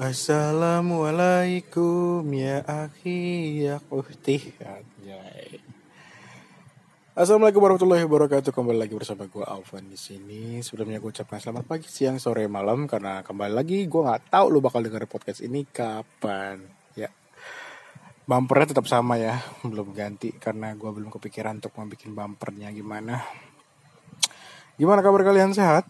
[0.00, 5.60] Assalamualaikum ya akhi ya Anjay.
[7.12, 10.64] Assalamualaikum warahmatullahi wabarakatuh Kembali lagi bersama gue Alvan di sini.
[10.64, 14.64] Sebelumnya gue ucapkan selamat pagi, siang, sore, malam Karena kembali lagi gue nggak tahu lu
[14.64, 16.64] bakal denger podcast ini kapan
[16.96, 17.12] Ya
[18.24, 23.20] Bumpernya tetap sama ya Belum ganti karena gue belum kepikiran untuk membuat bumpernya gimana
[24.80, 25.84] Gimana kabar kalian sehat?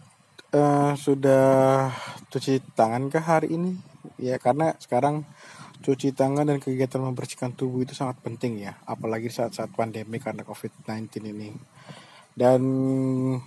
[0.51, 1.87] Uh, sudah
[2.27, 3.92] cuci tangan ke hari ini?
[4.19, 5.23] Ya karena sekarang
[5.83, 8.79] cuci tangan dan kegiatan membersihkan tubuh itu sangat penting ya.
[8.87, 11.49] Apalagi saat-saat pandemi karena COVID-19 ini.
[12.33, 12.61] Dan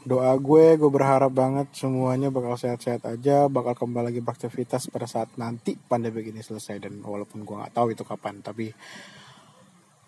[0.07, 5.35] doa gue, gue berharap banget semuanya bakal sehat-sehat aja, bakal kembali lagi beraktivitas pada saat
[5.35, 6.79] nanti pandemi ini selesai.
[6.79, 8.71] Dan walaupun gue nggak tahu itu kapan, tapi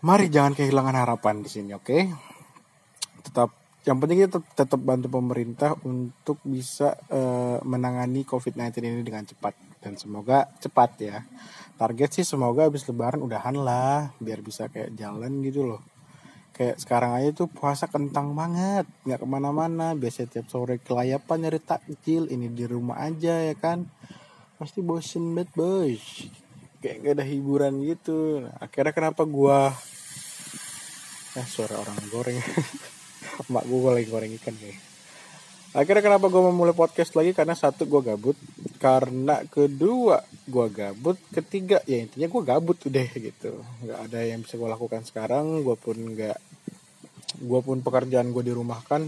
[0.06, 1.84] mari jangan kehilangan harapan di sini, oke?
[1.90, 2.06] Okay?
[3.26, 3.50] Tetap
[3.82, 9.94] yang penting kita tetap bantu pemerintah untuk bisa uh, menangani COVID-19 ini dengan cepat dan
[9.94, 11.18] semoga cepat ya.
[11.78, 15.82] Target sih semoga habis lebaran udahan lah biar bisa kayak jalan gitu loh.
[16.50, 19.94] Kayak sekarang aja tuh puasa kentang banget nggak ke mana-mana.
[19.94, 23.86] Biasa tiap sore kelayapan nyari takjil ini di rumah aja ya kan.
[24.58, 26.04] Pasti bosen banget bos
[26.78, 28.46] kayak gak ada hiburan gitu.
[28.58, 29.70] Akhirnya kenapa gua
[31.38, 32.38] eh suara orang goreng.
[33.54, 34.97] Mak gue lagi goreng ikan nih
[35.78, 37.30] akhirnya kenapa gue memulai podcast lagi?
[37.30, 38.34] Karena satu gue gabut.
[38.82, 40.18] Karena kedua
[40.50, 41.14] gue gabut.
[41.30, 43.62] Ketiga ya intinya gue gabut udah gitu.
[43.86, 45.62] Nggak ada yang bisa gue lakukan sekarang.
[45.62, 46.38] Gue pun nggak
[47.38, 49.06] gue pun pekerjaan gue di rumah kan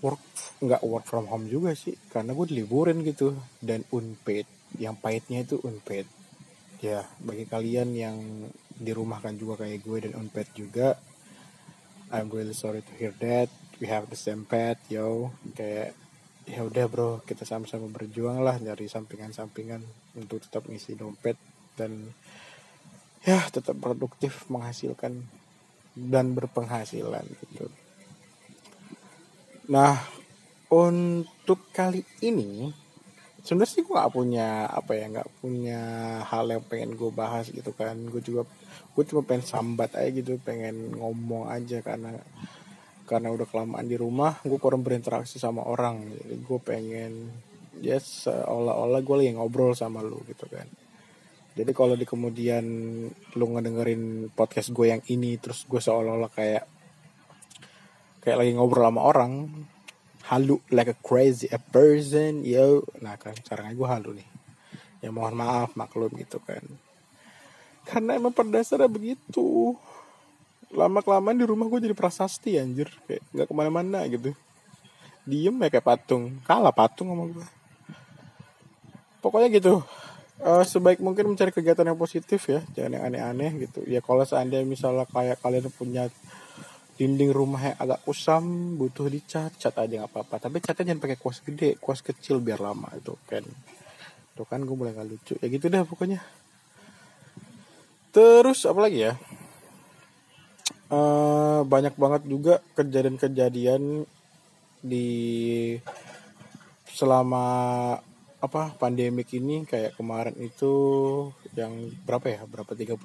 [0.00, 0.22] work
[0.64, 1.92] nggak work from home juga sih.
[2.08, 3.36] Karena gue liburin gitu.
[3.60, 4.48] Dan unpaid
[4.80, 6.08] yang pahitnya itu unpaid.
[6.80, 8.16] Ya bagi kalian yang
[8.78, 10.96] dirumahkan juga kayak gue dan unpaid juga
[12.08, 13.52] I'm really sorry to hear that.
[13.80, 15.36] We have the same path yo.
[15.52, 15.92] Kayak
[16.48, 17.10] ya udah bro.
[17.20, 19.84] Kita sama-sama berjuang lah dari sampingan-sampingan
[20.16, 21.36] untuk tetap ngisi dompet
[21.76, 22.08] dan
[23.22, 25.20] ya tetap produktif menghasilkan
[25.92, 27.68] dan berpenghasilan gitu.
[29.68, 30.00] Nah
[30.72, 32.72] untuk kali ini
[33.42, 35.80] sebenarnya sih gue gak punya apa ya nggak punya
[36.26, 37.94] hal yang pengen gue bahas gitu kan.
[38.10, 38.46] Gue juga
[38.94, 42.18] gue cuma pengen sambat aja gitu pengen ngomong aja karena
[43.08, 46.02] karena udah kelamaan di rumah gue kurang berinteraksi sama orang.
[46.12, 47.12] Jadi gue pengen
[47.78, 50.66] ya yes, seolah-olah gue lagi ngobrol sama lu gitu kan.
[51.58, 52.64] Jadi kalau di kemudian
[53.34, 56.64] lu ngedengerin podcast gue yang ini terus gue seolah-olah kayak
[58.22, 59.32] kayak lagi ngobrol sama orang
[60.28, 62.84] halu like a crazy a person yo.
[63.00, 64.28] Nah kan sekarang gue halu nih.
[65.00, 66.62] Ya mohon maaf maklum gitu kan.
[67.88, 69.72] Karena emang pada dasarnya begitu.
[70.68, 72.92] Lama kelamaan di rumah gue jadi prasasti anjir.
[73.08, 74.36] Kayak nggak ke mana-mana gitu.
[75.24, 76.36] Diem ya kayak patung.
[76.44, 77.48] Kalah patung sama gue
[79.28, 79.84] pokoknya gitu.
[80.38, 82.62] Uh, sebaik mungkin mencari kegiatan yang positif ya.
[82.72, 83.82] Jangan yang aneh-aneh gitu.
[83.84, 86.06] Ya kalau seandainya misalnya kayak kalian punya
[86.98, 90.50] dinding rumah yang agak kusam butuh dicat cat aja nggak apa-apa.
[90.50, 93.46] Tapi catnya jangan pakai kuas gede kuas kecil biar lama itu kan.
[94.34, 95.34] Tuh kan gue mulai gak lucu.
[95.38, 96.18] Ya gitu dah pokoknya.
[98.10, 99.14] Terus apa lagi ya?
[100.90, 104.02] Uh, banyak banget juga kejadian-kejadian
[104.82, 105.08] di
[106.90, 107.46] selama
[108.42, 109.62] apa pandemik ini.
[109.70, 110.74] Kayak kemarin itu
[111.54, 112.40] yang berapa ya?
[112.42, 112.74] Berapa?
[112.74, 112.98] 38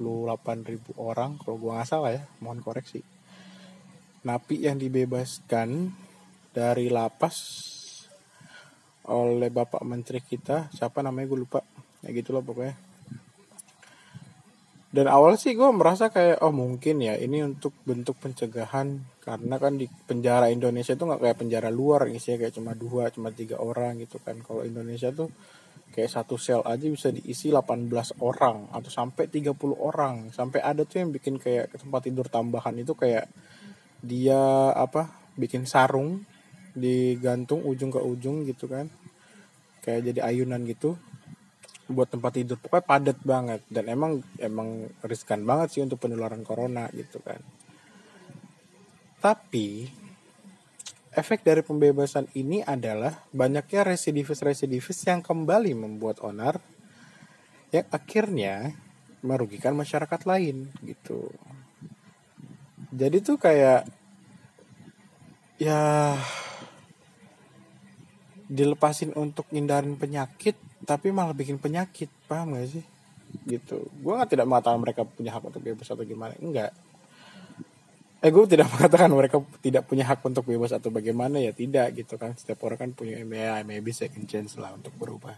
[0.65, 2.25] ribu orang kalau gua nggak salah ya.
[2.41, 3.12] Mohon koreksi
[4.23, 5.91] napi yang dibebaskan
[6.55, 7.35] dari lapas
[9.07, 10.71] oleh bapak menteri kita.
[10.71, 11.27] Siapa namanya?
[11.27, 11.59] Gue lupa.
[12.03, 12.75] Ya gitulah pokoknya.
[14.93, 19.01] Dan awal sih gue merasa kayak oh mungkin ya ini untuk bentuk pencegahan.
[19.23, 23.33] Karena kan di penjara Indonesia tuh nggak kayak penjara luar isinya kayak cuma dua cuma
[23.33, 24.37] tiga orang gitu kan.
[24.45, 25.33] Kalau Indonesia tuh
[25.93, 30.29] kayak satu sel aja bisa diisi 18 orang atau sampai 30 orang.
[30.29, 33.25] Sampai ada tuh yang bikin kayak tempat tidur tambahan itu kayak
[34.03, 35.07] dia apa
[35.39, 36.27] bikin sarung
[36.75, 38.91] digantung ujung ke ujung gitu kan.
[39.79, 40.99] Kayak jadi ayunan gitu
[41.87, 42.59] buat tempat tidur.
[42.59, 43.61] Pokoknya padat banget.
[43.71, 47.39] Dan emang emang riskan banget sih untuk penularan corona gitu kan.
[49.23, 49.87] Tapi
[51.15, 56.59] efek dari pembebasan ini adalah banyaknya residivis-residivis yang kembali membuat onar
[57.69, 58.73] yang akhirnya
[59.23, 61.31] merugikan masyarakat lain gitu
[62.93, 63.89] jadi tuh kayak
[65.57, 66.13] ya
[68.45, 70.53] dilepasin untuk ngindarin penyakit
[70.85, 72.85] tapi malah bikin penyakit paham gak sih?
[73.49, 73.89] Gitu.
[74.03, 76.69] Gue nggak tidak mengatakan mereka punya hak untuk bebas atau gimana enggak
[78.23, 82.15] eh gue tidak mengatakan mereka tidak punya hak untuk bebas atau bagaimana ya tidak gitu
[82.15, 82.37] kan.
[82.39, 85.35] Setiap orang kan punya ya maybe second chance lah untuk berubah.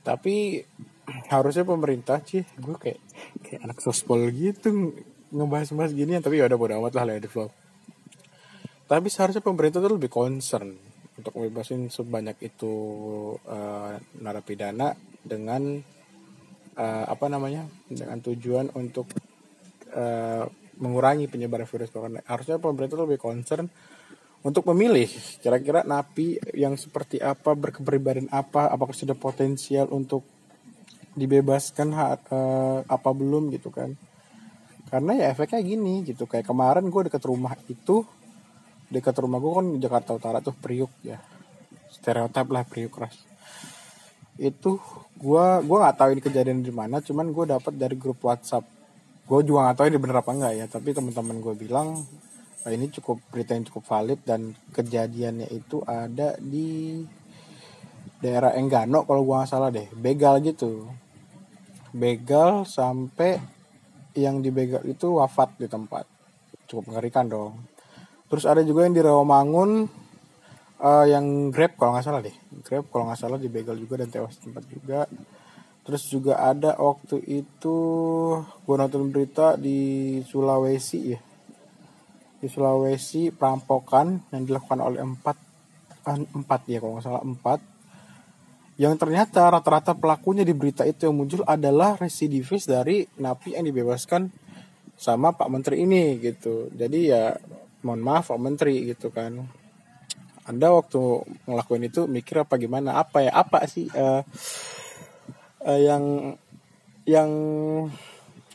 [0.00, 0.64] Tapi
[1.34, 3.00] harusnya pemerintah sih gue kayak
[3.44, 4.96] kayak anak sospol gitu
[5.34, 7.50] ngebahas-bahas gini tapi ya udah bodo amat lah let flow
[8.86, 10.76] tapi seharusnya pemerintah tuh lebih concern
[11.14, 12.74] untuk membebasin sebanyak itu
[13.46, 14.92] uh, narapidana
[15.22, 15.78] dengan
[16.76, 19.08] uh, apa namanya dengan tujuan untuk
[19.94, 20.44] uh,
[20.78, 22.20] mengurangi penyebaran virus corona.
[22.26, 23.70] Harusnya pemerintah lebih concern
[24.44, 25.08] untuk memilih
[25.40, 30.26] kira-kira napi yang seperti apa berkepribadian apa apakah sudah potensial untuk
[31.14, 33.94] dibebaskan uh, apa belum gitu kan
[34.88, 38.04] karena ya efeknya gini gitu kayak kemarin gue deket rumah itu
[38.92, 41.18] dekat rumah gue kan Jakarta Utara tuh Priuk ya.
[41.90, 43.16] Stereotip lah Priuk keras
[44.34, 44.82] itu
[45.14, 48.66] gue gue nggak tahu ini kejadian di mana cuman gue dapat dari grup WhatsApp.
[49.24, 52.02] Gue juga nggak tahu ini bener apa enggak ya tapi teman-teman gue bilang
[52.64, 57.04] Nah, ini cukup berita yang cukup valid dan kejadiannya itu ada di
[58.24, 59.84] daerah Enggano kalau gua nggak salah deh.
[59.92, 60.88] Begal gitu.
[61.92, 63.36] Begal sampai
[64.14, 66.06] yang di begal itu wafat di tempat.
[66.70, 67.66] Cukup mengerikan dong.
[68.30, 69.70] Terus ada juga yang di Rawamangun
[70.80, 72.34] uh, yang Grab kalau nggak salah deh.
[72.64, 75.00] Grab kalau nggak salah di begal juga dan tewas di tempat juga.
[75.84, 77.76] Terus juga ada waktu itu
[78.64, 81.20] gua nonton berita di Sulawesi ya.
[82.40, 85.36] Di Sulawesi perampokan yang dilakukan oleh empat
[86.08, 87.73] eh, empat ya kalau nggak salah empat
[88.74, 94.26] yang ternyata rata-rata pelakunya di berita itu yang muncul adalah residivis dari napi yang dibebaskan
[94.98, 96.70] sama Pak Menteri ini gitu.
[96.74, 97.38] Jadi ya
[97.86, 99.46] mohon maaf Pak Menteri gitu kan.
[100.44, 101.00] Anda waktu
[101.46, 102.98] ngelakuin itu mikir apa gimana?
[102.98, 103.32] Apa ya?
[103.32, 104.26] Apa sih uh,
[105.64, 106.34] uh, yang
[107.06, 107.30] yang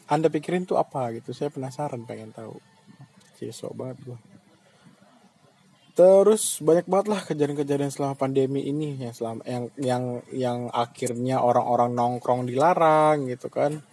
[0.04, 1.32] anda pikirin tuh apa gitu?
[1.32, 2.60] Saya penasaran pengen tahu.
[3.40, 4.29] Cisok banget gua.
[6.00, 11.92] Terus banyak banget lah kejadian-kejadian selama pandemi ini yang selama yang yang yang akhirnya orang-orang
[11.92, 13.84] nongkrong dilarang gitu kan.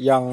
[0.00, 0.24] Yang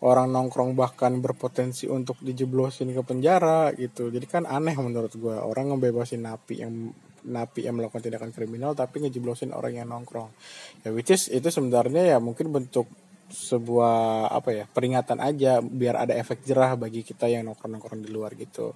[0.00, 4.08] orang nongkrong bahkan berpotensi untuk dijeblosin ke penjara gitu.
[4.08, 6.88] Jadi kan aneh menurut gue orang ngebebasin napi yang
[7.28, 10.32] napi yang melakukan tindakan kriminal tapi ngejeblosin orang yang nongkrong.
[10.80, 12.88] Ya which is itu sebenarnya ya mungkin bentuk
[13.28, 18.08] sebuah apa ya peringatan aja biar ada efek jerah bagi kita yang nongkrong nongkrong di
[18.08, 18.72] luar gitu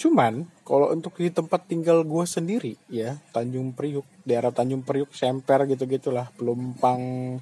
[0.00, 5.68] cuman kalau untuk di tempat tinggal gue sendiri ya Tanjung Priuk daerah Tanjung Priuk Semper
[5.68, 7.36] gitu gitulah Pelumpang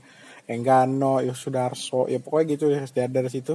[0.50, 3.54] Enggano Yosudarso ya pokoknya gitu ya dari, dari situ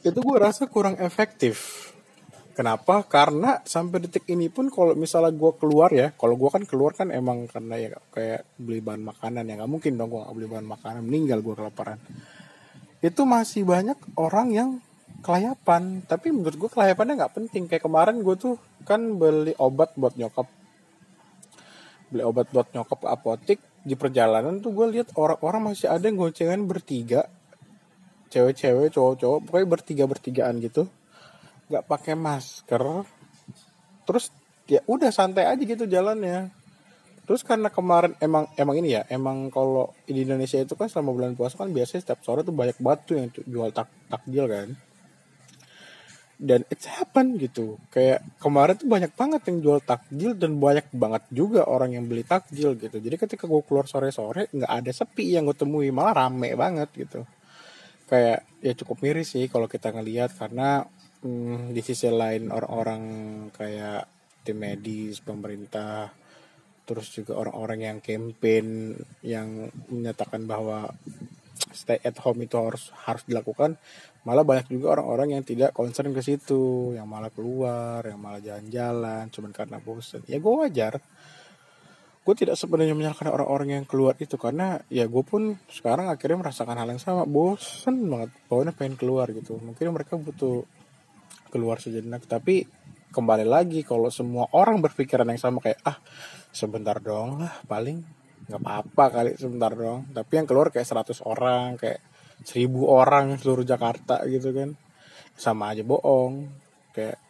[0.00, 1.90] itu gue rasa kurang efektif
[2.50, 3.06] Kenapa?
[3.08, 7.08] Karena sampai detik ini pun kalau misalnya gue keluar ya, kalau gue kan keluar kan
[7.08, 11.00] emang karena ya kayak beli bahan makanan ya nggak mungkin dong gue beli bahan makanan
[11.06, 11.96] meninggal gue kelaparan.
[13.00, 14.70] Itu masih banyak orang yang
[15.20, 17.68] kelayapan, tapi menurut gue kelayapannya nggak penting.
[17.68, 18.56] Kayak kemarin gue tuh
[18.88, 20.48] kan beli obat buat nyokap,
[22.12, 23.60] beli obat buat nyokap apotik.
[23.80, 27.28] Di perjalanan tuh gue lihat orang-orang masih ada yang goncengan bertiga,
[28.28, 30.84] cewek-cewek, cowok-cowok, pokoknya bertiga bertigaan gitu.
[31.72, 32.84] Nggak pakai masker.
[34.04, 34.28] Terus
[34.68, 36.52] ya udah santai aja gitu jalannya.
[37.30, 41.32] Terus karena kemarin emang emang ini ya emang kalau di Indonesia itu kan selama bulan
[41.38, 44.74] puasa kan biasanya setiap sore tuh banyak batu yang jual tak takjil kan
[46.40, 47.76] dan it's happen gitu.
[47.92, 52.24] Kayak kemarin tuh banyak banget yang jual takjil dan banyak banget juga orang yang beli
[52.24, 52.96] takjil gitu.
[52.96, 56.88] Jadi ketika gue keluar sore sore nggak ada sepi yang gue temui malah rame banget
[56.96, 57.28] gitu.
[58.08, 60.88] Kayak ya cukup miris sih kalau kita ngelihat karena
[61.20, 63.02] hmm, di sisi lain orang-orang
[63.52, 64.08] kayak
[64.40, 66.08] tim medis pemerintah
[66.88, 70.90] terus juga orang-orang yang campaign yang menyatakan bahwa
[71.72, 73.78] stay at home itu harus harus dilakukan.
[74.26, 76.92] Malah banyak juga orang-orang yang tidak concern ke situ.
[76.94, 81.00] Yang malah keluar yang malah jalan-jalan cuman karena bosan ya gue wajar.
[82.20, 86.76] Gue tidak sebenarnya menyalahkan orang-orang yang keluar itu karena ya gue pun sekarang akhirnya merasakan
[86.76, 87.24] hal yang sama.
[87.24, 88.30] Bosan banget.
[88.46, 89.56] Pokoknya pengen keluar gitu.
[89.56, 90.68] Mungkin mereka butuh
[91.48, 92.28] keluar sejenak.
[92.28, 92.68] Tapi
[93.10, 95.98] kembali lagi kalau semua orang berpikiran yang sama kayak ah
[96.54, 98.19] sebentar dong lah paling
[98.50, 102.02] nggak apa-apa kali sebentar dong tapi yang keluar kayak 100 orang kayak
[102.44, 104.76] seribu orang seluruh Jakarta gitu kan.
[105.36, 106.48] Sama aja bohong.
[106.92, 107.20] Kayak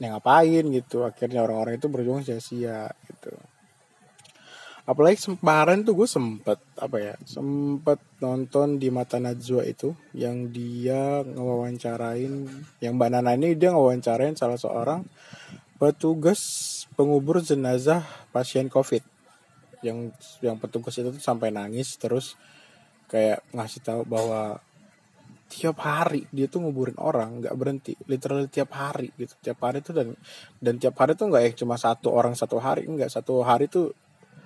[0.00, 0.64] yang ngapain?
[0.72, 1.04] gitu.
[1.04, 3.32] Akhirnya orang-orang itu berjuang sia-sia gitu.
[4.82, 11.22] Apalagi kemarin tuh gue sempet apa ya sempet nonton di mata Najwa itu yang dia
[11.22, 12.50] ngewawancarain
[12.82, 15.06] yang mbak Nana ini dia ngewawancarain salah seorang
[15.78, 16.42] petugas
[16.98, 18.02] pengubur jenazah
[18.34, 19.06] pasien covid
[19.82, 22.38] yang yang petugas itu tuh sampai nangis terus
[23.10, 24.62] kayak ngasih tahu bahwa
[25.52, 29.36] tiap hari dia tuh nguburin orang nggak berhenti literally tiap hari gitu.
[29.44, 30.08] Tiap hari tuh dan
[30.56, 33.92] dan tiap hari tuh nggak ya cuma satu orang satu hari nggak satu hari tuh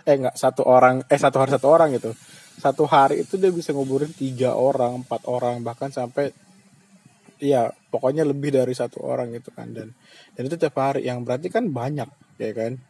[0.03, 2.11] eh nggak satu orang eh satu hari satu orang gitu.
[2.59, 6.35] Satu hari itu dia bisa nguburin tiga orang empat orang bahkan sampai
[7.39, 9.71] iya pokoknya lebih dari satu orang gitu kan.
[9.71, 9.95] Dan
[10.35, 12.11] dan itu tiap hari yang berarti kan banyak
[12.43, 12.83] ya kan?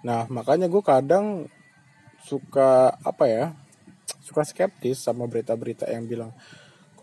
[0.00, 1.44] Nah makanya gue kadang
[2.24, 3.44] suka apa ya
[4.24, 6.32] suka skeptis sama berita-berita yang bilang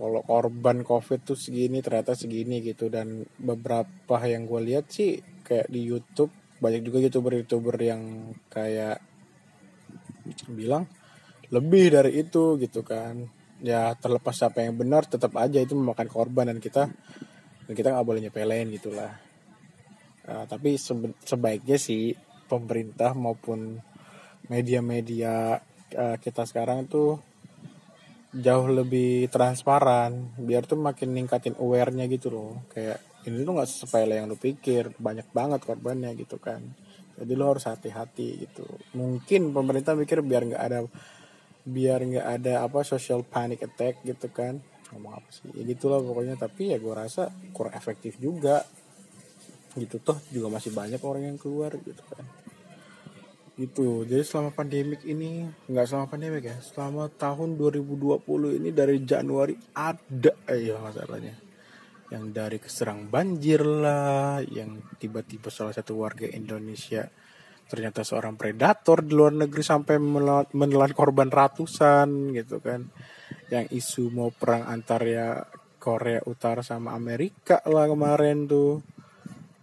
[0.01, 2.89] kalau korban covid tuh segini ternyata segini gitu.
[2.89, 9.01] Dan beberapa yang gue lihat sih kayak di YouTube banyak juga youtuber-youtuber yang kayak
[10.49, 10.89] bilang
[11.53, 13.29] lebih dari itu gitu kan.
[13.61, 16.89] Ya terlepas siapa yang benar tetap aja itu memakan korban dan kita
[17.69, 19.13] dan kita nggak boleh nyepelin gitulah.
[20.25, 20.81] Uh, tapi
[21.21, 22.17] sebaiknya sih
[22.49, 23.81] pemerintah maupun
[24.51, 25.63] media-media
[25.95, 27.23] uh, kita sekarang tuh
[28.31, 32.67] jauh lebih transparan biar tuh makin ningkatin awarenya gitu loh.
[32.71, 36.59] Kayak ini tuh nggak sepele yang lu pikir banyak banget korbannya gitu kan.
[37.15, 38.67] Jadi lo harus hati-hati gitu.
[38.95, 40.79] Mungkin pemerintah mikir biar nggak ada
[41.61, 44.59] biar nggak ada apa social panic attack gitu kan.
[44.91, 45.47] Ngomong apa sih?
[45.55, 46.35] Ya gitulah pokoknya.
[46.35, 48.63] Tapi ya gue rasa kurang efektif juga.
[49.75, 52.40] Gitu toh juga masih banyak orang yang keluar gitu kan
[53.61, 54.01] gitu.
[54.09, 60.33] Jadi selama pandemik ini nggak selama pandemik ya selama tahun 2020 ini dari Januari ada
[60.49, 61.37] ya masalahnya
[62.11, 67.07] yang dari keserang banjir lah yang tiba-tiba salah satu warga Indonesia
[67.71, 69.95] ternyata seorang predator di luar negeri sampai
[70.51, 72.91] menelan korban ratusan gitu kan.
[73.47, 75.39] Yang isu mau perang antar ya
[75.79, 78.83] Korea Utara sama Amerika lah kemarin tuh.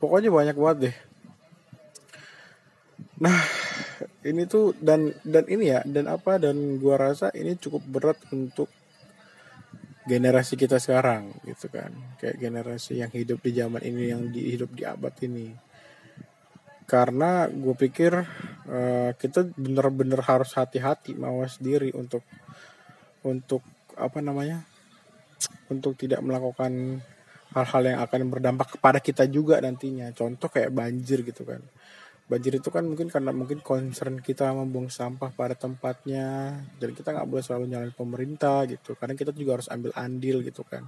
[0.00, 0.96] Pokoknya banyak banget deh
[3.18, 3.42] nah
[4.22, 8.70] ini tuh dan dan ini ya dan apa dan gua rasa ini cukup berat untuk
[10.08, 11.92] generasi kita sekarang gitu kan.
[12.16, 15.52] Kayak generasi yang hidup di zaman ini yang di, hidup di abad ini.
[16.88, 22.24] Karena gue pikir uh, kita bener-bener harus hati-hati mawas diri untuk
[23.20, 23.60] untuk
[24.00, 24.64] apa namanya
[25.68, 27.04] untuk tidak melakukan
[27.52, 30.08] hal-hal yang akan berdampak kepada kita juga nantinya.
[30.16, 31.60] Contoh kayak banjir gitu kan
[32.28, 37.24] banjir itu kan mungkin karena mungkin concern kita membuang sampah pada tempatnya jadi kita nggak
[37.24, 38.92] boleh selalu nyalain pemerintah gitu.
[39.00, 40.84] Karena kita juga harus ambil andil gitu kan.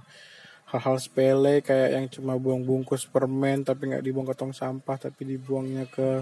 [0.69, 5.33] Hal-hal sepele kayak yang cuma buang bungkus permen tapi nggak dibuang ke tong sampah tapi
[5.33, 6.21] dibuangnya ke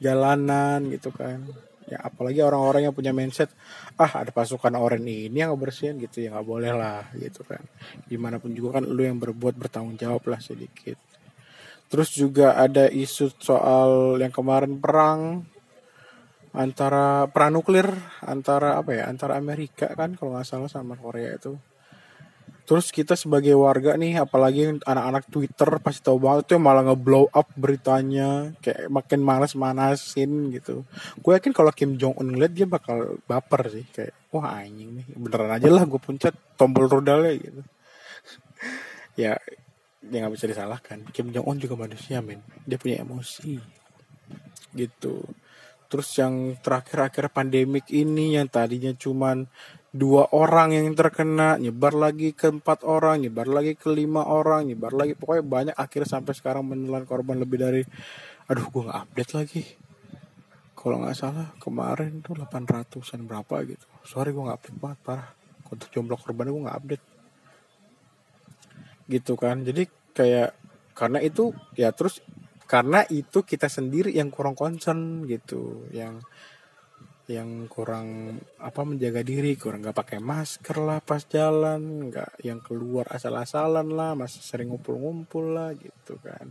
[0.00, 1.44] jalanan gitu kan.
[1.84, 3.52] Ya apalagi orang-orang yang punya mindset
[4.00, 6.24] ah ada pasukan orang ini yang bersihin gitu.
[6.24, 7.60] Ya nggak boleh lah gitu kan.
[8.08, 11.11] Gimana pun juga kan lu yang berbuat bertanggung jawab lah sedikit
[11.92, 15.44] terus juga ada isu soal yang kemarin perang
[16.56, 17.88] antara perang nuklir
[18.24, 21.60] antara apa ya antara Amerika kan kalau nggak salah sama Korea itu
[22.62, 27.50] Terus kita sebagai warga nih, apalagi anak-anak Twitter pasti tahu banget tuh malah nge-blow up
[27.58, 30.86] beritanya, kayak makin malas manasin gitu.
[31.18, 35.06] Gue yakin kalau Kim Jong Un ngeliat dia bakal baper sih, kayak wah anjing nih,
[35.10, 37.60] beneran aja lah gue pencet tombol rudalnya gitu.
[39.26, 39.34] ya,
[40.02, 41.06] dia nggak bisa disalahkan.
[41.14, 43.54] Kim Jong Un juga manusia men, dia punya emosi.
[44.74, 45.22] Gitu.
[45.86, 49.44] Terus yang terakhir-akhir pandemik ini yang tadinya cuman
[49.92, 54.96] dua orang yang terkena nyebar lagi ke empat orang nyebar lagi ke lima orang nyebar
[54.96, 55.12] lagi.
[55.12, 57.82] Pokoknya banyak akhirnya sampai sekarang menelan korban lebih dari
[58.48, 59.62] aduh gue nggak update lagi.
[60.72, 63.86] Kalau nggak salah kemarin tuh 800an berapa gitu.
[64.02, 65.30] Sorry gue nggak update banget parah.
[65.68, 67.04] Untuk jumlah korban gue nggak update
[69.08, 69.62] gitu kan.
[69.62, 70.54] Jadi kayak
[70.92, 72.20] karena itu ya terus
[72.68, 75.88] karena itu kita sendiri yang kurang concern gitu.
[75.92, 76.24] Yang
[77.30, 83.06] yang kurang apa menjaga diri kurang nggak pakai masker lah pas jalan nggak yang keluar
[83.14, 86.50] asal-asalan lah masih sering ngumpul-ngumpul lah gitu kan.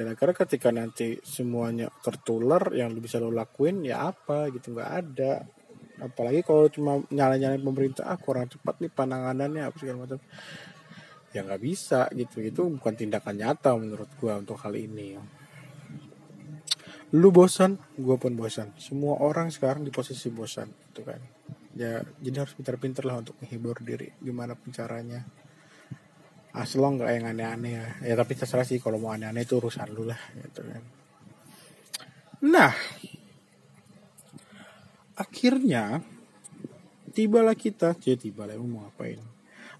[0.00, 5.44] Dan akhirnya ketika nanti semuanya tertular yang bisa lo lakuin ya apa gitu nggak ada.
[6.00, 10.18] Apalagi kalau cuma nyala-nyalain pemerintah ah kurang cepat nih penanganannya apa segala macam
[11.30, 12.42] ya nggak bisa gitu.
[12.42, 15.18] Itu bukan tindakan nyata menurut gua untuk hal ini.
[17.10, 17.74] Lu bosan?
[17.98, 18.70] Gue pun bosan.
[18.78, 21.18] Semua orang sekarang di posisi bosan gitu kan.
[21.74, 24.14] Ya jadi harus pintar-pintar lah untuk menghibur diri.
[24.22, 25.26] Gimana pun caranya.
[26.54, 27.86] Aslo nggak yang aneh-aneh ya.
[28.06, 30.82] Ya tapi terserah sih kalau mau aneh-aneh itu urusan lu lah gitu kan.
[32.46, 32.74] Nah
[35.18, 35.98] akhirnya
[37.10, 37.98] tibalah kita.
[37.98, 39.18] Jadi tibalah mau ngapain?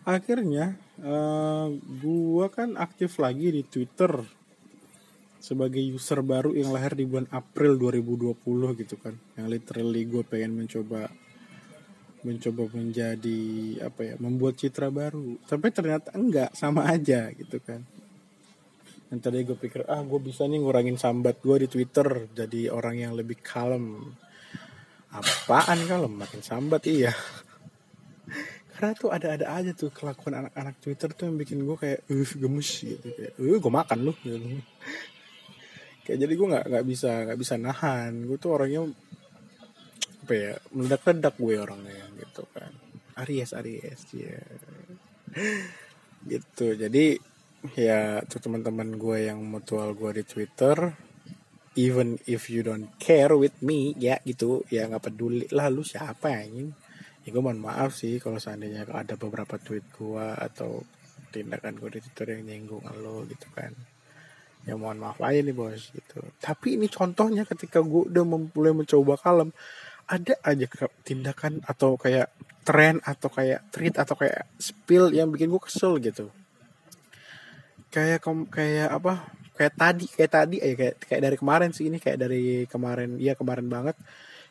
[0.03, 1.69] Akhirnya uh,
[2.01, 4.41] gua kan aktif lagi di Twitter
[5.41, 9.17] sebagai user baru yang lahir di bulan April 2020 gitu kan.
[9.41, 11.09] Yang literally gue pengen mencoba
[12.21, 13.41] mencoba menjadi
[13.81, 15.41] apa ya membuat citra baru.
[15.49, 17.81] Tapi ternyata enggak sama aja gitu kan.
[19.09, 23.01] Yang tadi gue pikir ah gue bisa nih ngurangin sambat gue di Twitter jadi orang
[23.01, 24.13] yang lebih kalem.
[25.11, 26.21] Apaan kalem?
[26.21, 27.17] Makin sambat iya
[28.81, 32.71] karena tuh ada-ada aja tuh kelakuan anak-anak Twitter tuh yang bikin gue kayak uh gemes
[32.81, 34.41] gitu kayak uh gue makan lu gitu.
[36.09, 38.25] kayak jadi gue nggak nggak bisa nggak bisa nahan.
[38.25, 38.89] Gue tuh orangnya
[40.25, 42.73] apa ya meledak-ledak gue orangnya gitu kan.
[43.21, 44.41] Aries Aries ya
[46.33, 47.21] gitu jadi
[47.77, 50.97] ya tuh teman-teman gue yang mutual gue di Twitter
[51.77, 56.33] even if you don't care with me ya gitu ya nggak peduli lah lu siapa
[56.33, 56.73] anjing
[57.31, 60.83] ya gue mohon maaf sih kalau seandainya ada beberapa tweet gue atau
[61.31, 63.71] tindakan gue di Twitter yang nyinggung lo gitu kan.
[64.67, 66.27] Ya mohon maaf aja nih bos gitu.
[66.43, 69.55] Tapi ini contohnya ketika gue udah mulai mencoba kalem
[70.11, 70.67] ada aja
[71.07, 72.35] tindakan atau kayak
[72.67, 76.35] tren atau kayak tweet atau kayak spill yang bikin gue kesel gitu.
[77.95, 79.23] Kayak kayak apa?
[79.55, 83.39] Kayak tadi kayak tadi eh kayak kayak dari kemarin sih ini kayak dari kemarin iya
[83.39, 83.95] kemarin banget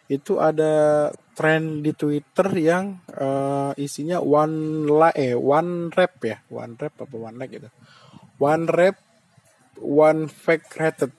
[0.10, 6.42] itu ada tren di Twitter yang uh, isinya one la eh one rap ya.
[6.50, 7.70] One rap apa one like gitu.
[8.42, 8.98] One rap
[9.78, 11.14] one fake rated.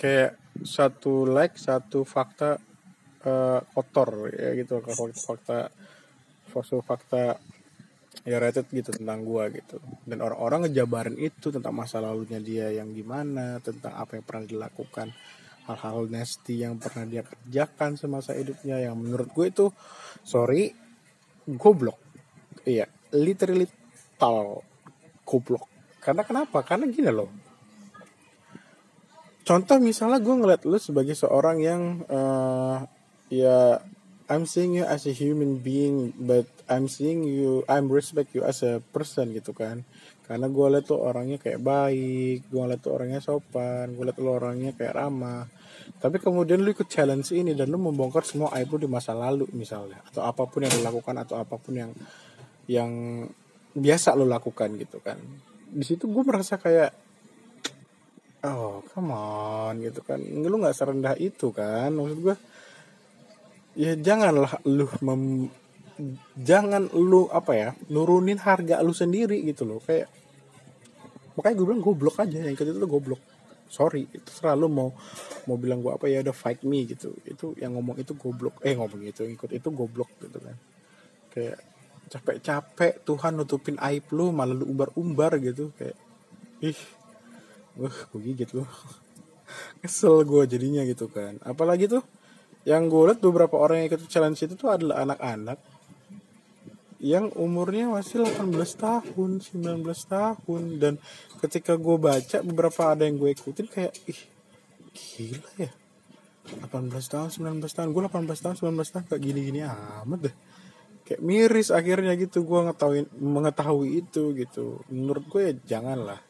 [0.00, 2.56] Kayak satu like satu fakta
[3.28, 4.32] uh, kotor.
[4.32, 5.68] Ya gitu fakta
[6.48, 7.22] fakta fakta
[8.24, 9.76] ya rated gitu tentang gua gitu.
[10.08, 15.12] Dan orang-orang ngejabarin itu tentang masa lalunya dia yang gimana tentang apa yang pernah dilakukan
[15.64, 19.66] hal-hal nasty yang pernah dia kerjakan semasa hidupnya yang menurut gue itu
[20.24, 20.72] sorry
[21.48, 21.96] goblok.
[22.64, 23.70] Iya literally
[24.18, 24.66] tal
[25.22, 25.70] goblok.
[26.02, 26.60] Karena kenapa?
[26.66, 27.30] Karena gini loh.
[29.44, 32.84] Contoh misalnya gue ngeliat lu sebagai seorang yang uh,
[33.28, 33.80] ya
[34.24, 38.64] I'm seeing you as a human being, but I'm seeing you, I'm respect you as
[38.64, 39.84] a person gitu kan.
[40.24, 44.32] Karena gue liat tuh orangnya kayak baik, gue liat tuh orangnya sopan, gue liat tuh
[44.32, 45.44] orangnya kayak ramah.
[46.00, 49.44] Tapi kemudian lu ikut challenge ini dan lu membongkar semua aib lu di masa lalu
[49.52, 51.92] misalnya, atau apa pun yang lu lakukan atau apa pun yang
[52.64, 52.90] yang
[53.76, 55.20] biasa lu lakukan gitu kan.
[55.68, 56.90] Di situ gue merasa kayak
[58.48, 62.36] oh come on gitu kan, lu nggak serendah itu kan, maksud gue
[63.76, 65.52] ya janganlah lu mem
[66.34, 69.78] jangan lu apa ya nurunin harga lu sendiri gitu loh.
[69.82, 70.10] Kayak
[71.34, 73.22] makanya gue bilang goblok aja yang kedua itu goblok.
[73.70, 74.88] Sorry itu selalu mau
[75.50, 77.14] mau bilang gue apa ya udah fight me gitu.
[77.22, 78.58] Itu yang ngomong itu goblok.
[78.66, 80.56] Eh ngomong itu ikut itu goblok gitu kan.
[81.30, 81.58] Kayak
[82.10, 85.70] capek-capek Tuhan nutupin aib lu malah lu umbar-umbar gitu.
[85.78, 85.98] Kayak
[86.62, 86.78] ih
[87.78, 88.66] wah gue gigit lu
[89.82, 91.38] kesel gue jadinya gitu kan.
[91.46, 92.02] Apalagi tuh
[92.64, 95.73] yang gue lihat beberapa orang yang ikut challenge itu tuh adalah anak-anak
[97.04, 98.48] yang umurnya masih 18
[98.80, 100.62] tahun, 19 tahun.
[100.80, 100.94] Dan
[101.44, 104.20] ketika gue baca beberapa ada yang gue ikutin kayak ih
[104.96, 105.72] gila ya.
[106.64, 110.34] 18 tahun, 19 tahun, gue 18 tahun, 19 tahun kayak gini-gini amat deh.
[111.04, 114.80] Kayak miris akhirnya gitu gue ngetahuin mengetahui itu gitu.
[114.88, 116.24] Menurut gue ya janganlah.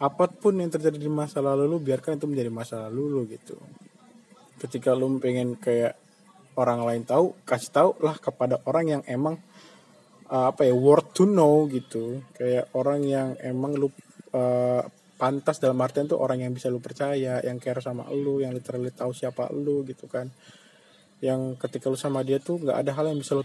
[0.00, 3.60] Apa pun yang terjadi di masa lalu lu biarkan itu menjadi masa lalu lu gitu.
[4.56, 6.00] Ketika lu pengen kayak
[6.56, 9.36] orang lain tahu kasih tahu lah kepada orang yang emang
[10.28, 12.20] apa ya worth to know gitu.
[12.36, 13.88] Kayak orang yang emang lu
[14.36, 14.84] uh,
[15.18, 18.92] pantas dalam artian tuh orang yang bisa lu percaya yang care sama lu yang literally
[18.92, 20.28] tahu siapa lu gitu kan.
[21.18, 23.42] Yang ketika lu sama dia tuh nggak ada hal yang bisa lu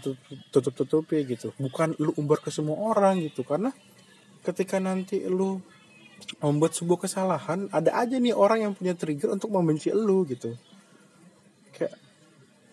[0.52, 1.50] tutup tutupi gitu.
[1.56, 3.72] Bukan lu umbar ke semua orang gitu karena
[4.44, 5.58] ketika nanti lu
[6.40, 10.54] membuat sebuah kesalahan ada aja nih orang yang punya trigger untuk membenci lu gitu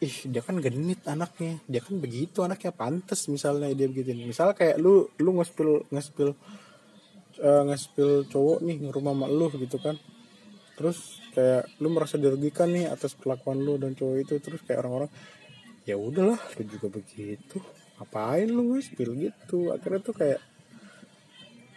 [0.02, 1.62] ih dia kan genit anaknya.
[1.70, 6.34] Dia kan begitu anaknya pantas misalnya dia begitu misal kayak lu lu ngespil ngespil
[7.38, 9.96] uh, ngespil cowok nih rumah mak lu gitu kan.
[10.74, 14.34] Terus kayak lu merasa dirugikan nih atas kelakuan lu dan cowok itu.
[14.42, 15.12] Terus kayak orang-orang
[15.86, 17.62] ya udahlah lu juga begitu.
[18.02, 19.70] Ngapain lu ngespil gitu?
[19.70, 20.42] Akhirnya tuh kayak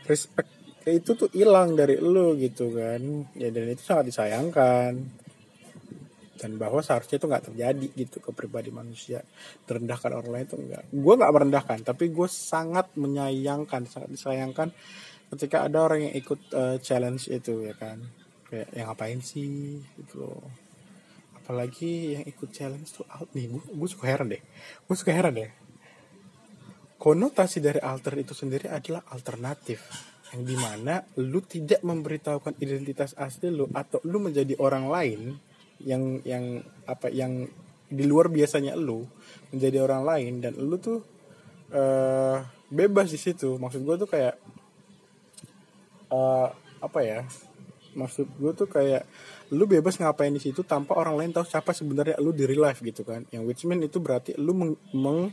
[0.08, 0.48] respect
[0.80, 3.28] kayak itu tuh hilang dari lu gitu kan.
[3.36, 5.23] Ya dan itu sangat disayangkan
[6.38, 9.22] dan bahwa seharusnya itu nggak terjadi gitu ke pribadi manusia.
[9.66, 14.68] Merendahkan orang lain itu enggak gue nggak merendahkan tapi gue sangat menyayangkan sangat disayangkan
[15.34, 18.02] ketika ada orang yang ikut uh, challenge itu ya kan.
[18.50, 19.82] Kayak yang ngapain sih?
[19.98, 20.26] Gitu
[21.44, 24.40] apalagi yang ikut challenge tuh out nih gue, gue suka heran deh.
[24.88, 25.52] Gue suka heran deh.
[26.96, 29.84] Konotasi dari alter itu sendiri adalah alternatif
[30.32, 35.20] yang di mana lu tidak memberitahukan identitas asli lu atau lu menjadi orang lain
[35.82, 37.48] yang yang apa yang
[37.88, 39.06] di luar biasanya lu
[39.54, 41.02] menjadi orang lain dan lu tuh
[41.74, 42.38] uh,
[42.70, 43.56] bebas di situ.
[43.58, 44.34] Maksud gue tuh kayak
[46.10, 46.48] uh,
[46.82, 47.20] apa ya
[47.94, 49.06] maksud gue tuh kayak
[49.54, 52.82] lu bebas ngapain di situ tanpa orang lain tahu siapa sebenarnya lu di real life
[52.82, 53.22] gitu kan.
[53.30, 55.30] Yang which mean itu berarti lu meng, meng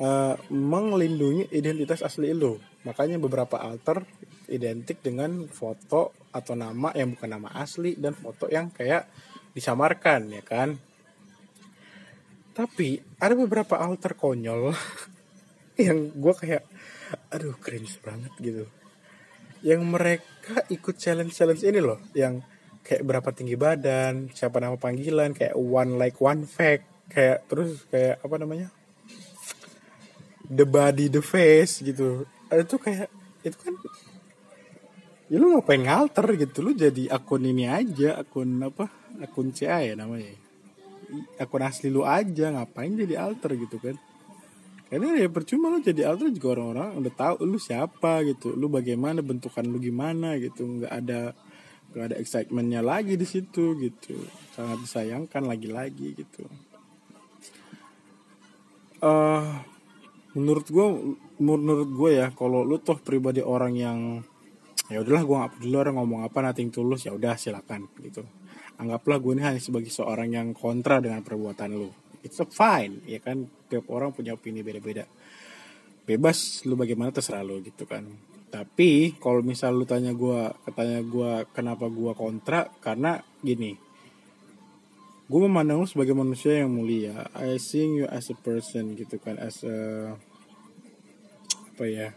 [0.00, 2.60] uh, menglindungi identitas asli lu.
[2.84, 4.04] Makanya beberapa alter
[4.52, 9.08] identik dengan foto atau nama yang bukan nama asli dan foto yang kayak
[9.56, 10.76] disamarkan ya kan?
[12.56, 14.72] Tapi ada beberapa alter konyol
[15.86, 16.64] yang gue kayak
[17.32, 18.64] aduh cringe banget gitu.
[19.64, 22.44] Yang mereka ikut challenge challenge ini loh yang
[22.86, 28.22] kayak berapa tinggi badan siapa nama panggilan kayak one like one fact kayak terus kayak
[28.22, 28.68] apa namanya
[30.46, 32.24] the body the face gitu.
[32.52, 33.10] Itu kayak
[33.42, 33.74] itu kan
[35.26, 36.62] ya lu ngapain ngalter gitu?
[36.62, 38.90] Lu jadi akun ini aja akun apa?
[39.22, 40.34] Akun CA ya namanya.
[41.38, 43.98] Akun asli lu aja ngapain jadi alter gitu kan?
[44.86, 48.54] Karena ya percuma lu jadi alter juga orang-orang udah tahu lu siapa gitu.
[48.54, 50.62] Lu bagaimana bentukan lu gimana gitu.
[50.62, 51.20] Nggak ada
[51.90, 54.14] nggak ada excitementnya lagi di situ gitu.
[54.54, 56.46] Sangat disayangkan lagi-lagi gitu.
[59.02, 59.60] Uh,
[60.38, 60.86] menurut gue
[61.42, 64.00] menurut gue ya kalau lu toh pribadi orang yang
[64.86, 68.22] ya udahlah gue nggak peduli orang ngomong apa nating tulus ya udah silakan gitu.
[68.76, 71.90] Anggaplah gue ini hanya sebagai seorang yang kontra dengan perbuatan lu.
[72.22, 73.48] It's a fine ya kan?
[73.66, 75.08] Tiap orang punya opini beda-beda.
[76.06, 78.06] Bebas lu bagaimana terserah lu gitu kan.
[78.46, 83.74] Tapi kalau misal lu tanya gue katanya gue kenapa gue kontra karena gini
[85.26, 87.26] gue memandang lu sebagai manusia yang mulia.
[87.34, 90.14] I see you as a person gitu kan as a
[91.76, 92.08] apa ya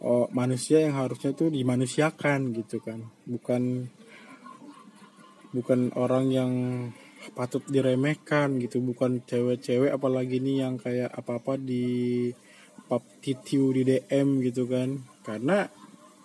[0.00, 3.04] oh, manusia yang harusnya tuh dimanusiakan gitu kan.
[3.28, 3.88] Bukan
[5.50, 6.52] bukan orang yang
[7.36, 8.80] patut diremehkan gitu.
[8.80, 12.28] Bukan cewek-cewek apalagi nih yang kayak apa-apa di
[12.88, 15.04] pap titiu di DM gitu kan.
[15.22, 15.68] Karena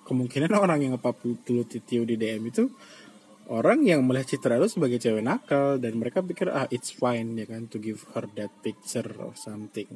[0.08, 2.72] kemungkinan orang yang pap dulu titiu di DM itu
[3.46, 5.78] orang yang melihat citra lu sebagai cewek nakal.
[5.84, 9.92] Dan mereka pikir ah it's fine ya kan to give her that picture or something.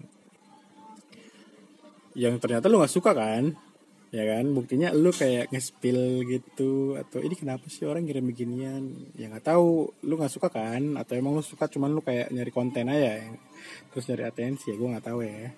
[2.17, 3.68] Yang ternyata lu nggak suka kan
[4.09, 4.45] ya kan?
[4.53, 8.83] Buktinya lu kayak nge-spill gitu atau ini kenapa sih orang ngirim beginian?
[9.13, 10.97] Ya nggak tahu lu nggak suka kan?
[10.97, 13.29] Atau emang lu suka cuman lu kayak nyari konten aja ya.
[13.91, 15.51] terus nyari atensi ya gue nggak tahu ya.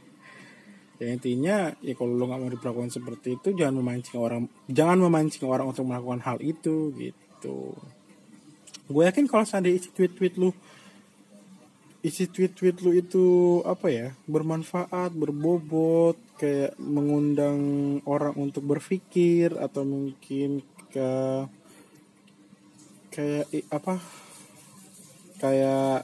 [1.02, 5.50] Ya intinya ya kalau lu nggak mau diperlakukan seperti itu jangan memancing orang jangan memancing
[5.50, 7.74] orang untuk melakukan hal itu gitu.
[8.92, 10.52] Gue yakin kalau seandainya isi tweet-tweet lu
[12.02, 13.26] isi tweet-tweet lu itu
[13.62, 17.58] apa ya bermanfaat berbobot kayak mengundang
[18.12, 20.60] orang untuk berpikir atau mungkin
[20.92, 21.12] ke
[23.12, 23.96] kayak apa
[25.40, 26.04] kayak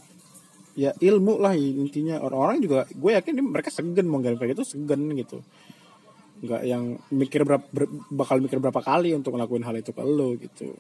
[0.80, 2.24] ya ilmu lah intinya.
[2.24, 5.44] Orang-orang juga gue yakin mereka segen mau kayak itu segen gitu.
[6.40, 10.40] Nggak yang mikir berapa ber, bakal mikir berapa kali untuk ngelakuin hal itu ke lo
[10.40, 10.72] gitu.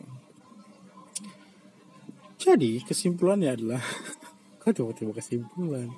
[2.37, 3.81] Jadi kesimpulannya adalah
[4.63, 5.91] kok tiba-tiba kesimpulan?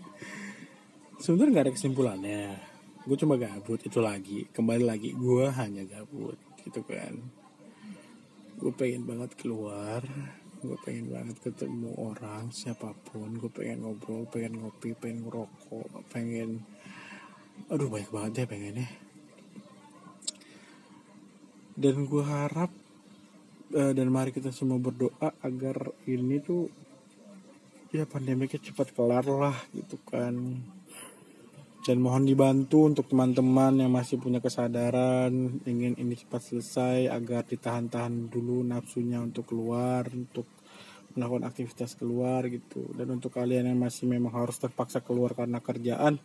[1.19, 2.68] Sebenarnya nggak ada kesimpulannya
[3.09, 4.45] gue cuma gabut itu lagi.
[4.53, 7.17] Kembali lagi gue hanya gabut gitu kan.
[8.61, 10.05] Gue pengen banget keluar
[10.59, 13.33] gue pengen banget ketemu orang siapa pun.
[13.41, 16.61] Gue pengen ngobrol pengen ngopi pengen ngerokok pengen
[17.65, 18.85] aduh baik banget deh pengennya.
[21.73, 22.69] Dan gue harap
[23.73, 26.69] uh, dan mari kita semua berdoa agar ini tuh
[27.89, 30.61] ya pandemiknya cepat kelar lah gitu kan
[31.79, 38.27] dan mohon dibantu untuk teman-teman yang masih punya kesadaran ingin ini cepat selesai agar ditahan-tahan
[38.27, 40.43] dulu nafsunya untuk keluar untuk
[41.15, 42.83] melakukan aktivitas keluar gitu.
[42.91, 46.19] Dan untuk kalian yang masih memang harus terpaksa keluar karena kerjaan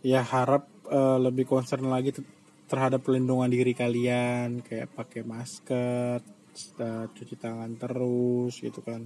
[0.00, 2.16] ya harap uh, lebih concern lagi
[2.64, 6.24] terhadap pelindungan diri kalian kayak pakai masker
[7.14, 9.04] cuci tangan terus gitu kan.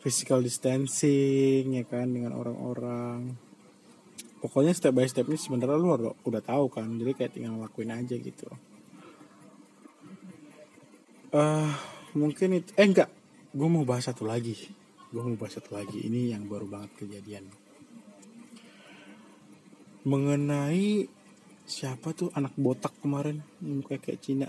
[0.00, 3.45] Physical distancing ya kan dengan orang-orang
[4.40, 7.92] pokoknya step by step ini sebenarnya lu udah, udah tahu kan jadi kayak tinggal ngelakuin
[7.92, 8.48] aja gitu.
[11.34, 11.68] Uh,
[12.16, 13.10] mungkin itu eh enggak.
[13.56, 14.56] Gue mau bahas satu lagi.
[15.12, 16.00] Gue mau bahas satu lagi.
[16.00, 17.44] Ini yang baru banget kejadian.
[20.06, 21.08] Mengenai
[21.66, 24.48] siapa tuh anak botak kemarin yang kayak kayak Cina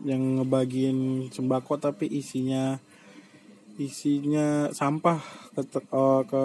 [0.00, 2.80] yang ngebagiin sembako tapi isinya
[3.76, 5.20] isinya sampah
[5.52, 5.60] ke,
[5.92, 6.44] uh, ke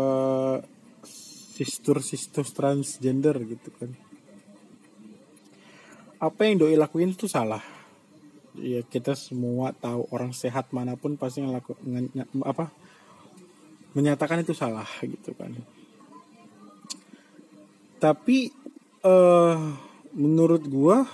[1.55, 3.95] sistus-sistus transgender gitu kan.
[6.19, 7.63] Apa yang doi lakuin itu salah.
[8.55, 11.75] Ya kita semua tahu orang sehat mana pun pasti ngelaku
[12.43, 12.71] apa
[13.95, 15.55] menyatakan itu salah gitu kan.
[18.03, 18.51] Tapi
[19.07, 19.59] uh,
[20.11, 21.07] menurut gua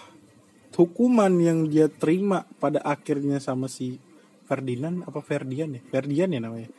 [0.73, 4.01] hukuman yang dia terima pada akhirnya sama si
[4.49, 5.82] Ferdinand apa Ferdian ya?
[5.86, 6.69] Ferdian ya namanya.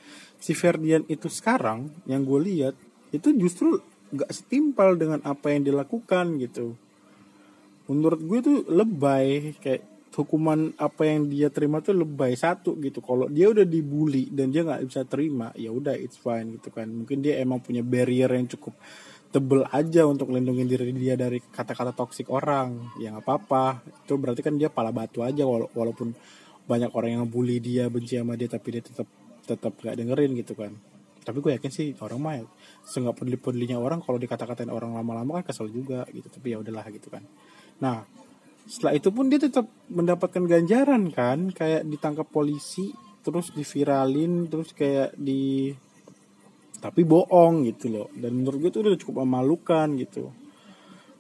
[0.43, 2.75] Si Ferdian itu sekarang yang gue lihat
[3.13, 3.79] itu justru
[4.13, 6.77] gak setimpal dengan apa yang dilakukan gitu.
[7.89, 13.01] Menurut gue tuh lebay kayak hukuman apa yang dia terima tuh lebay satu gitu.
[13.01, 16.89] Kalau dia udah dibully dan dia nggak bisa terima ya udah it's fine gitu kan.
[16.89, 18.77] Mungkin dia emang punya barrier yang cukup
[19.33, 22.93] tebel aja untuk lindungi diri dia dari kata-kata toksik orang.
[23.01, 23.81] Ya nggak apa-apa.
[24.05, 26.13] Itu berarti kan dia pala batu aja wala walaupun
[26.69, 29.09] banyak orang yang bully dia benci sama dia tapi dia tetap
[29.43, 30.71] tetap gak dengerin gitu kan
[31.23, 32.35] tapi gue yakin sih orang mah
[32.83, 36.27] seenggak peduli pedulinya orang kalau dikata-katain orang lama-lama kan kesel juga gitu.
[36.27, 37.23] Tapi ya udahlah gitu kan.
[37.79, 38.03] Nah
[38.67, 41.55] setelah itu pun dia tetap mendapatkan ganjaran kan.
[41.55, 42.91] Kayak ditangkap polisi
[43.23, 45.71] terus diviralin terus kayak di
[46.83, 48.09] tapi bohong gitu loh.
[48.19, 50.35] Dan menurut gue itu udah cukup memalukan gitu.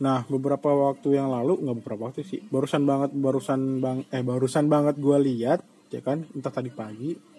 [0.03, 4.67] Nah beberapa waktu yang lalu nggak beberapa waktu sih barusan banget barusan bang eh barusan
[4.67, 5.63] banget gue lihat
[5.95, 7.32] ya kan entah tadi pagi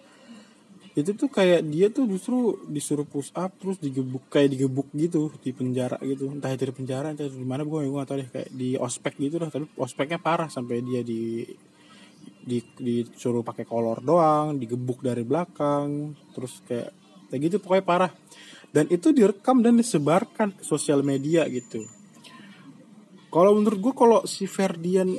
[0.94, 5.50] itu tuh kayak dia tuh justru disuruh push up terus digebuk kayak digebuk gitu di
[5.50, 6.30] penjara gitu.
[6.30, 9.18] Entah itu di penjara entah itu di mana gue gue tahu deh kayak di ospek
[9.18, 11.42] gitu lah tapi ospeknya parah sampai dia di
[12.44, 16.94] di disuruh pakai kolor doang digebuk dari belakang terus kayak
[17.34, 18.12] kayak gitu pokoknya parah.
[18.74, 21.86] Dan itu direkam dan disebarkan ke sosial media gitu.
[23.34, 25.10] Kalau menurut gue kalau si Ferdian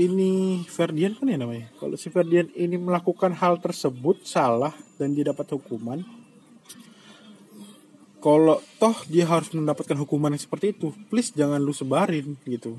[0.00, 0.30] ini
[0.64, 1.68] Ferdian kan ya namanya?
[1.76, 6.00] Kalau si Ferdian ini melakukan hal tersebut salah dan dia dapat hukuman
[8.20, 12.76] kalau toh dia harus mendapatkan hukuman yang seperti itu please jangan lu sebarin gitu.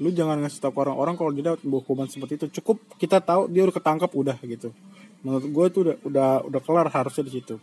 [0.00, 2.46] Lu jangan ngasih tahu orang-orang kalau dia dapat hukuman seperti itu.
[2.60, 4.72] Cukup kita tahu dia udah ketangkap udah gitu.
[5.20, 7.60] Menurut gue itu udah udah udah kelar harusnya di situ.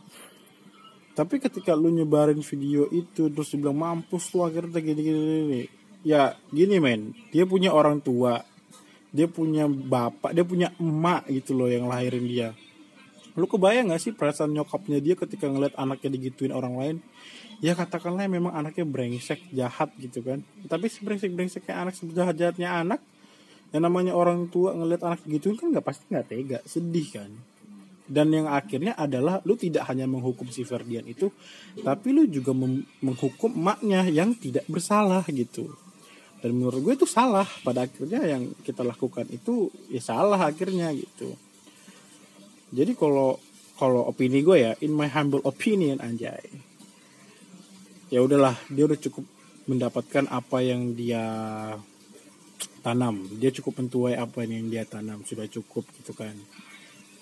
[1.18, 5.62] Tapi ketika lu nyebarin video itu terus dibilang mampus lu akhirnya gini gini, gini.
[6.02, 7.16] Ya gini men.
[7.34, 8.44] Dia punya orang tua
[9.18, 12.52] dia punya bapak dia punya emak gitu loh yang lahirin dia.
[13.38, 16.96] Lu kebayang gak sih perasaan nyokapnya dia ketika ngeliat anaknya digituin orang lain?
[17.62, 20.42] Ya katakanlah memang anaknya brengsek jahat gitu kan.
[20.66, 23.02] Tapi si brengsek brengseknya anak sejahat jahatnya anak
[23.74, 27.32] yang namanya orang tua ngeliat anak gitu kan nggak pasti nggak tega sedih kan.
[28.08, 31.28] Dan yang akhirnya adalah lu tidak hanya menghukum si Ferdian itu
[31.84, 32.56] tapi lu juga
[33.04, 35.76] menghukum emaknya yang tidak bersalah gitu
[36.38, 37.46] dan menurut gue itu salah.
[37.66, 41.34] Pada akhirnya yang kita lakukan itu ya salah akhirnya gitu.
[42.74, 43.42] Jadi kalau
[43.78, 46.42] kalau opini gue ya in my humble opinion anjay.
[48.14, 49.26] Ya udahlah dia udah cukup
[49.68, 51.26] mendapatkan apa yang dia
[52.86, 53.28] tanam.
[53.42, 55.26] Dia cukup mentuai apa yang dia tanam.
[55.26, 56.38] Sudah cukup gitu kan.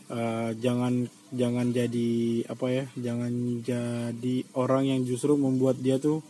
[0.05, 3.33] Uh, jangan jangan jadi apa ya jangan
[3.65, 6.21] jadi orang yang justru membuat dia tuh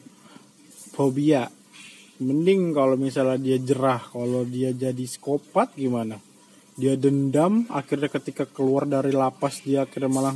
[0.95, 1.51] fobia
[2.15, 6.15] mending kalau misalnya dia jerah kalau dia jadi psikopat gimana?
[6.75, 10.35] Dia dendam akhirnya ketika keluar dari lapas dia akhirnya malah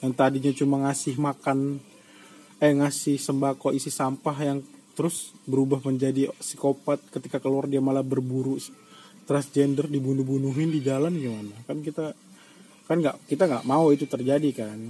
[0.00, 1.80] yang tadinya cuma ngasih makan
[2.58, 4.58] eh ngasih sembako isi sampah yang
[4.96, 7.00] terus berubah menjadi psikopat.
[7.12, 8.56] Ketika keluar dia malah berburu
[9.28, 11.54] transgender dibunuh-bunuhin di jalan gimana?
[11.68, 12.16] Kan kita
[12.88, 14.80] kan nggak kita nggak mau itu terjadi kan?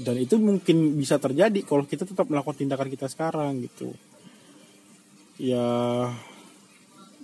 [0.00, 3.92] Dan itu mungkin bisa terjadi kalau kita tetap melakukan tindakan kita sekarang gitu
[5.40, 5.66] ya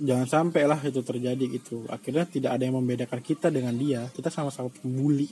[0.01, 1.85] jangan sampai lah itu terjadi gitu.
[1.93, 4.09] Akhirnya tidak ada yang membedakan kita dengan dia.
[4.13, 5.29] Kita sama-sama pembuli.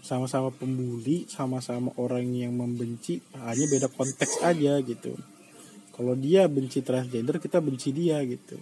[0.00, 5.12] Sama-sama pembuli sama-sama orang yang membenci hanya beda konteks aja gitu.
[5.92, 8.56] Kalau dia benci transgender kita benci dia gitu.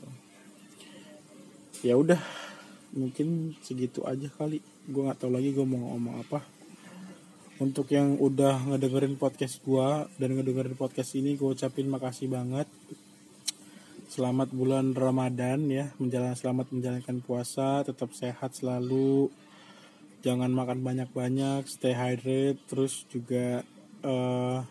[1.87, 2.19] Ya udah
[2.99, 4.59] mungkin segitu aja kali.
[4.89, 6.43] Gue nggak tahu lagi gue mau ngomong apa.
[7.63, 9.89] Untuk yang udah ngedengerin podcast gue
[10.19, 12.67] dan ngedengerin podcast ini gue ucapin makasih banget
[14.09, 15.93] selamat bulan Ramadan ya.
[16.01, 19.29] Menjalan selamat menjalankan puasa tetap sehat selalu.
[20.25, 22.57] Jangan makan banyak-banyak stay hydrated.
[22.67, 23.63] Terus juga
[24.03, 24.65] uh,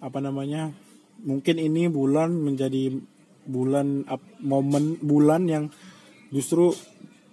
[0.00, 0.72] apa namanya
[1.20, 2.96] mungkin ini bulan menjadi
[3.46, 4.08] bulan
[4.40, 5.64] momen bulan yang
[6.32, 6.72] justru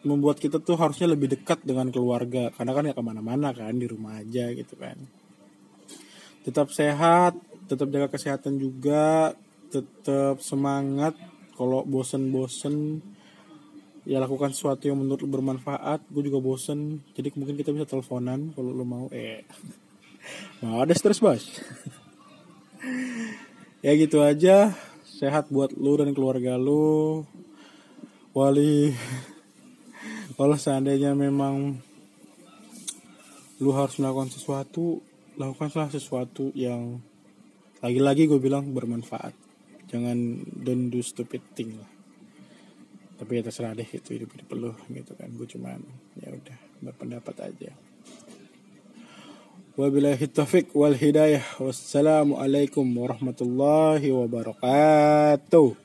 [0.03, 2.51] membuat kita tuh harusnya lebih dekat dengan keluarga.
[2.51, 4.99] Karena kan ya ke mana-mana kan di rumah aja gitu kan.
[6.43, 7.39] Tetap sehat
[7.71, 9.31] tetap jaga kesehatan juga
[9.73, 11.17] tetap semangat
[11.57, 13.01] kalau bosen-bosen.
[14.03, 16.05] Ya lakukan sesuatu yang menurut bermanfaat.
[16.13, 17.01] Gue juga bosen.
[17.17, 19.05] Jadi mungkin kita bisa teleponan kalau lo mau.
[19.09, 19.41] Eh
[20.61, 21.41] mau ada stres bos?
[23.83, 24.71] Ya gitu aja.
[25.03, 27.27] Sehat buat lu dan keluarga lu.
[28.31, 28.95] Wali
[30.39, 31.83] kalau seandainya memang
[33.59, 35.03] lu harus melakukan sesuatu
[35.37, 37.01] lakukanlah sesuatu yang
[37.81, 39.42] lagi-lagi gue bilang bermanfaat
[39.93, 41.85] jangan don't do stupid thing lah.
[43.21, 45.29] Tapi ya terserah deh itu hidup hidup lu gitu kan.
[45.37, 45.85] Gue cuman
[46.17, 47.77] ya udah berpendapat aja.
[49.77, 51.45] Wabillahi taufik wal hidayah.
[51.61, 55.82] Wassalamualaikum warahmatullahi wabarakatuh